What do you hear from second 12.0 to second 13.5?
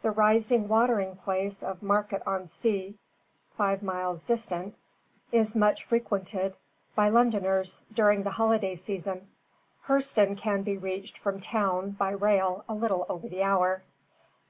rail a little over the